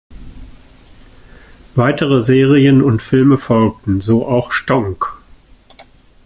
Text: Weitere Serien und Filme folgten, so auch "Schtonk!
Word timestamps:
Weitere 1.75 2.23
Serien 2.23 2.81
und 2.81 3.03
Filme 3.03 3.37
folgten, 3.37 4.01
so 4.01 4.25
auch 4.25 4.51
"Schtonk! 4.51 5.19